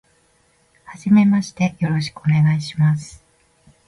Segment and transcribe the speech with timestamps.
[0.85, 3.23] 初めましてよろしくお願いします。